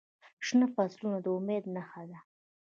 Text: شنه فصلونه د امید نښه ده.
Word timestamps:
شنه 0.45 0.67
فصلونه 0.75 1.17
د 1.25 1.27
امید 1.37 1.63
نښه 1.75 2.03
ده. 2.09 2.19